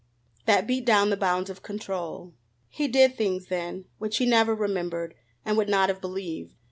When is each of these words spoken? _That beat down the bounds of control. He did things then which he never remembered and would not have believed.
_That 0.45 0.65
beat 0.65 0.83
down 0.83 1.11
the 1.11 1.15
bounds 1.15 1.47
of 1.51 1.61
control. 1.61 2.33
He 2.69 2.87
did 2.87 3.15
things 3.15 3.49
then 3.49 3.85
which 3.99 4.17
he 4.17 4.25
never 4.25 4.55
remembered 4.55 5.13
and 5.45 5.57
would 5.57 5.69
not 5.69 5.89
have 5.89 6.01
believed. 6.01 6.55